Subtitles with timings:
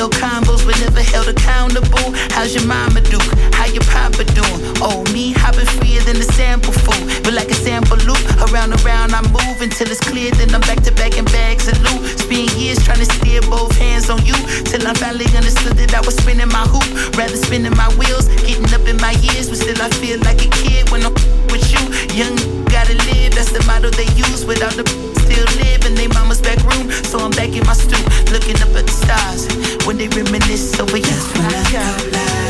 [0.00, 2.16] Held combos but never held accountable.
[2.32, 3.20] How's your mama do?
[3.52, 4.60] How your papa doing?
[4.80, 6.96] Oh, me hopping freer than the sample fool.
[7.20, 8.16] But like a sample loop,
[8.48, 10.32] around and around I move until it's clear.
[10.32, 12.00] Then I'm back to back in bags of loot.
[12.16, 14.32] Spend years trying to steer both hands on you.
[14.64, 16.88] Till I finally understood that I was spinning my hoop.
[17.20, 19.52] Rather spinning my wheels, getting up in my years.
[19.52, 21.12] But still I feel like a kid when I'm
[21.52, 21.82] with you.
[22.16, 22.40] Young
[22.72, 24.48] gotta live, that's the motto they use.
[24.48, 26.90] Without the still live in they mama's back room.
[27.04, 29.46] So I'm back in my stoop, looking up at the stars.
[29.86, 31.18] When they reminisce over you.
[31.34, 32.49] When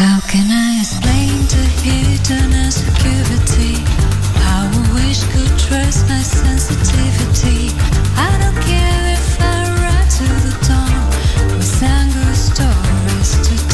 [0.00, 3.74] How can I explain to hidden insecurity
[4.40, 7.68] how wish could trust my sensitivity.
[8.16, 9.60] I don't care if I
[10.16, 11.04] to the dawn
[11.58, 13.69] with anger stories to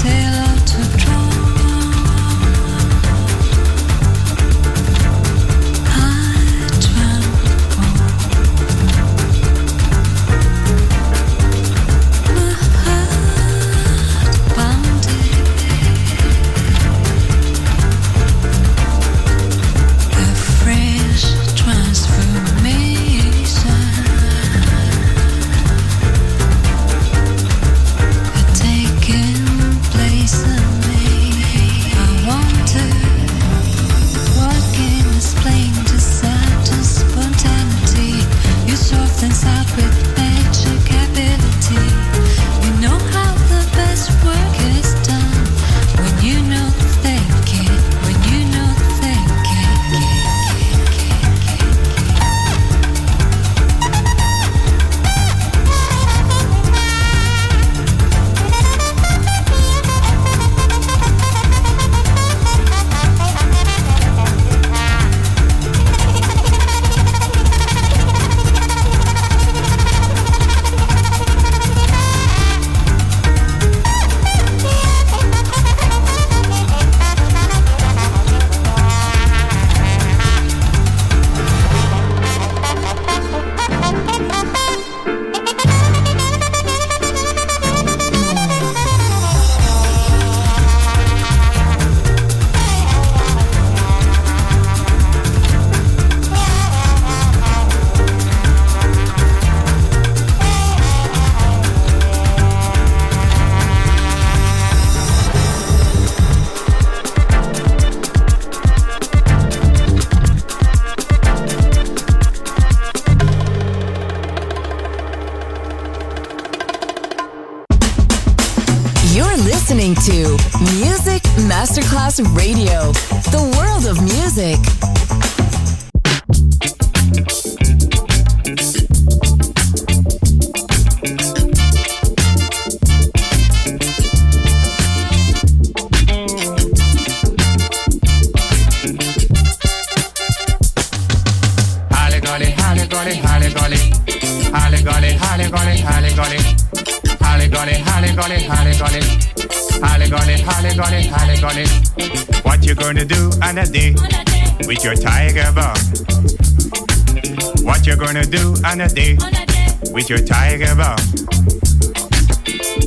[160.09, 160.99] with your tiger bomb?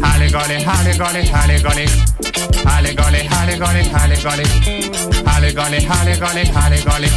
[0.02, 1.86] Holly golly, holly golly, holly golly.
[2.64, 4.46] Holly golly, holly golly, holly golly.
[5.26, 7.10] Holly golly, holly golly, holly golly.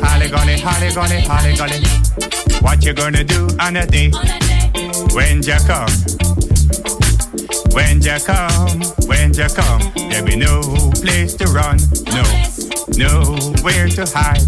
[0.00, 1.80] Holly golly, holly golly, holly golly.
[2.62, 4.10] What you gonna do on a day
[5.12, 5.90] when you come?
[7.72, 10.60] When you come, when you come, there be no
[11.02, 12.24] place to run, no,
[12.96, 14.40] nowhere to hide.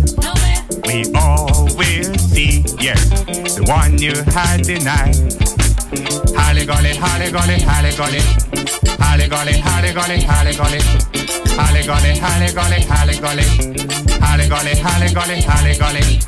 [0.86, 3.08] We all will see, yes,
[3.56, 5.16] the one you had denied.
[6.36, 8.20] Holly golly, holly golly, holly golly.
[8.98, 10.80] Holly golly, holly golly, holly golly.
[11.56, 13.44] Holly golly, holly golly, holly golly.
[14.20, 16.20] Holly golly, holly golly, holly golly.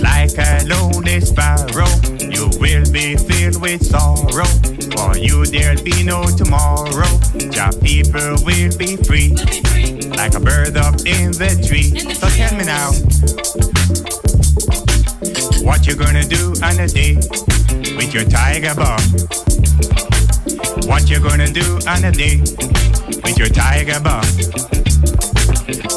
[0.00, 1.88] Like a lonely sparrow,
[2.20, 4.75] you will be filled with sorrow.
[5.16, 7.08] For you there'll be no tomorrow.
[7.32, 9.32] Your people will be free,
[10.12, 11.96] like a bird up in the tree.
[12.12, 12.92] So tell me now,
[15.64, 17.16] what you gonna do on a day
[17.96, 19.00] with your tiger bomb?
[20.86, 22.40] What you gonna do on a day
[23.24, 24.20] with your tiger bomb?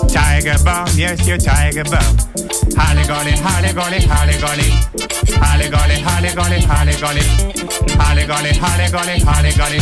[0.07, 2.48] Tiger bomb, yes, your tiger bomb.
[2.75, 4.69] Holly golly, holly golly, holly golly.
[5.39, 7.21] Holly golly, holly golly, holly golly.
[7.97, 9.79] Holly golly, holly golly, holly golly.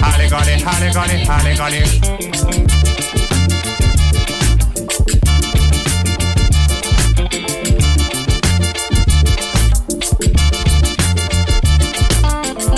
[0.00, 1.82] Holly golly, holly golly, holly golly.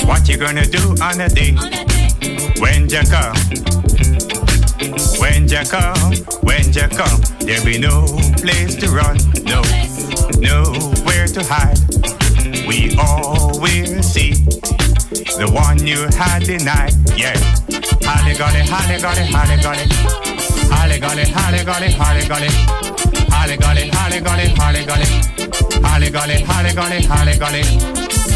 [0.07, 1.55] What you gonna do on a day
[2.61, 3.68] when you come?
[5.19, 8.07] When you come, when you come, there'll be no
[8.39, 9.63] place to run, no,
[10.39, 11.79] nowhere to hide.
[12.67, 14.33] We all will see
[15.39, 17.37] the one you had denied, yeah.
[18.03, 19.87] Holly golly, holly golly, holly golly.
[20.71, 22.49] Holly golly, holly golly, holly golly.
[23.31, 25.07] Holly golly, holly golly, holly golly.
[25.83, 28.28] Holly golly, holly golly, holly golly.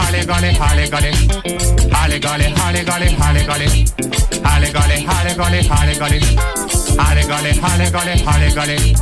[0.00, 1.12] Holly golly, holly golly,
[1.92, 2.48] holly golly.
[2.56, 3.86] Holly golly, holly golly, holly golly.
[4.42, 6.20] Holly golly, holly golly, holly golly.
[6.96, 8.94] Holly golly, holly golly.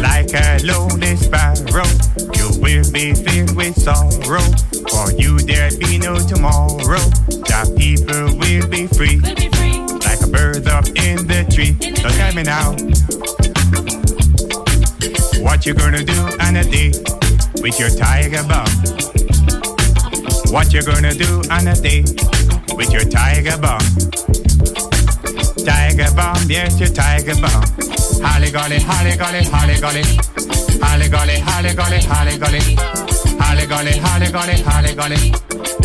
[0.00, 1.88] Like a lonely sparrow,
[2.36, 4.44] you will be filled with sorrow.
[4.90, 7.00] For you there be no tomorrow.
[7.28, 9.79] The people will be free, like a
[10.60, 11.76] bird up in the tree.
[11.96, 12.72] So tell me now,
[15.42, 16.92] what you gonna do on a day
[17.62, 18.68] with your tiger bomb?
[20.52, 22.02] What you gonna do on a day
[22.74, 23.80] with your tiger bomb?
[25.64, 27.64] Tiger bomb, yes, your tiger bomb.
[28.22, 30.04] Holly golly, holly golly, holly golly.
[30.82, 32.76] Holly golly, holly golly, holly golly.
[33.38, 35.49] Holly golly, holly golly, holly golly.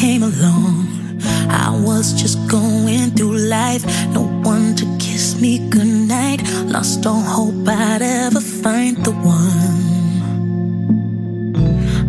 [0.00, 0.88] Came along.
[1.50, 3.84] I was just going through life,
[4.14, 6.40] no one to kiss me goodnight.
[6.64, 9.76] Lost all hope I'd ever find the one.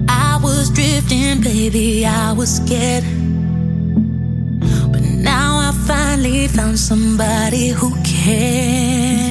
[0.08, 3.04] I was drifting, baby, I was scared.
[4.94, 9.31] But now I finally found somebody who cares.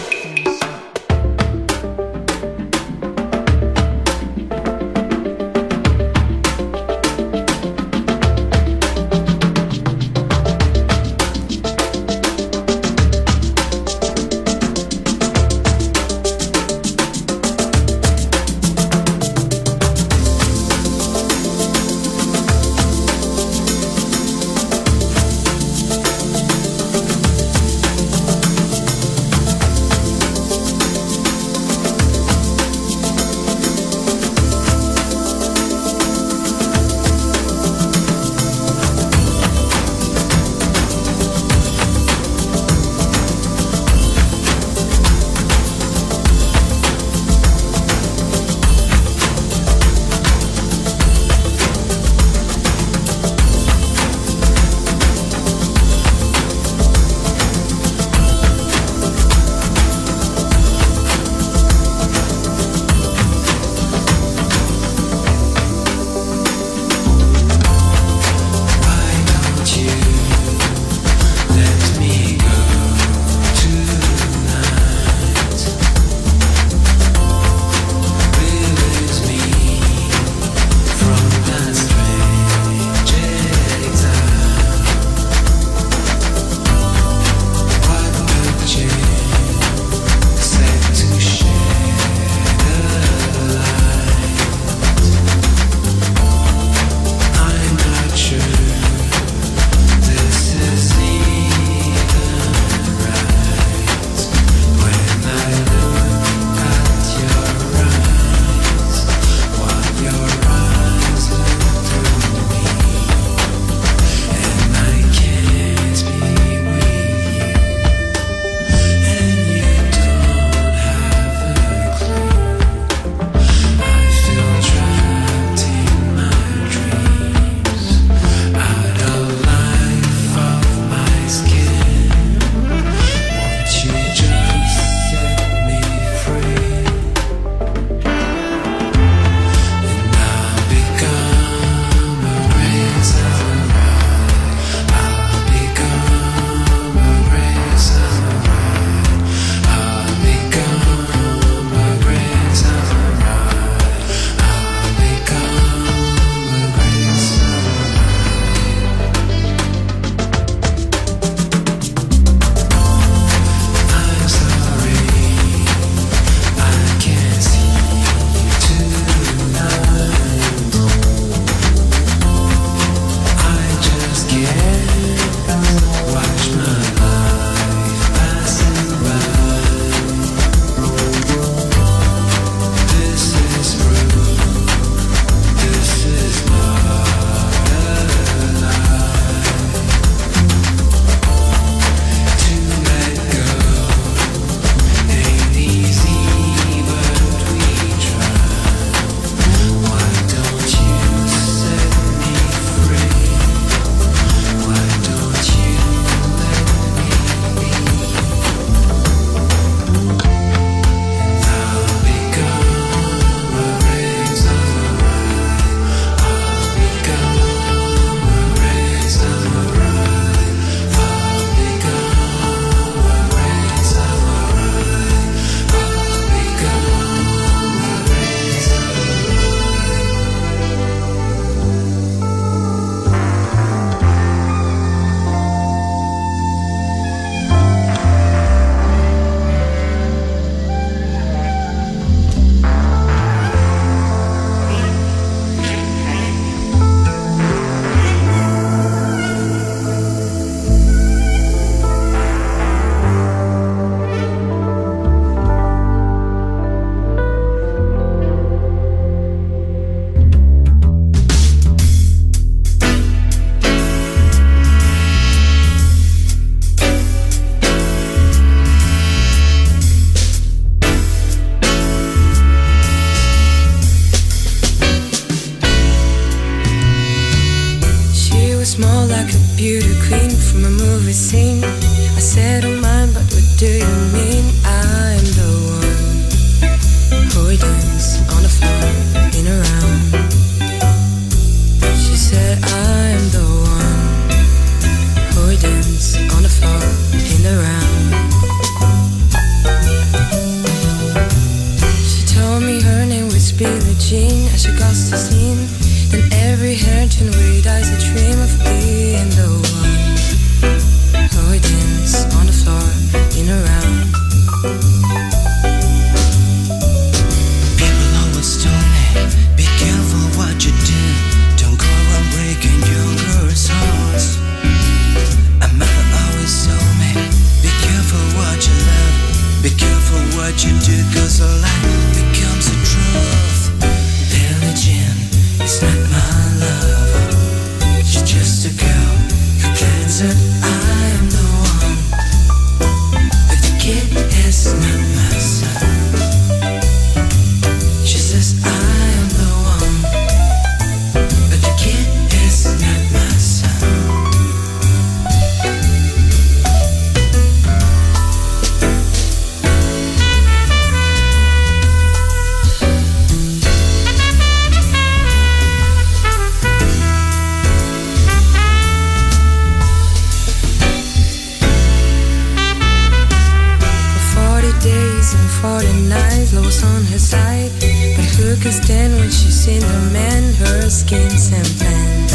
[374.81, 377.71] Days and 40 nights, Lois on her side.
[378.15, 382.33] But who could stand when she's seen the man, her skin and plans?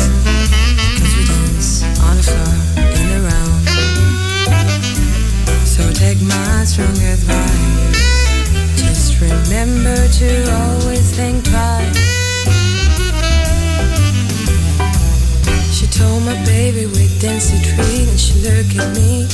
[0.99, 2.55] Cause we dance on the floor
[2.99, 3.67] in a round.
[5.67, 7.99] So take my strong advice.
[8.77, 12.06] Just remember to always think twice.
[15.97, 19.25] Told my baby we danced a treat and she looked at me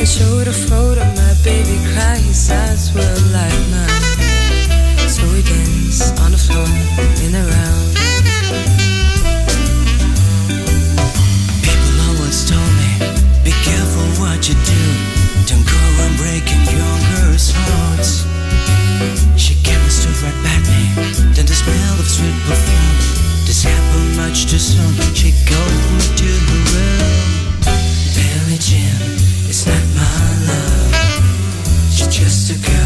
[0.00, 2.16] and showed a photo of my baby cry.
[2.16, 5.08] His eyes were like mine.
[5.12, 6.64] So we danced on the floor
[7.20, 7.92] in a round.
[11.60, 12.90] People always told me,
[13.44, 14.82] be careful what you do.
[15.44, 18.24] Don't go around breaking young girls' hearts.
[19.36, 20.80] She came and stood right by me.
[21.36, 22.95] Then the smell of sweet perfume.
[24.26, 25.14] This happened much too soon.
[25.14, 27.60] She called me to her room.
[28.14, 29.00] Billie Jean
[29.48, 30.94] is not my love.
[31.92, 32.85] She's just a girl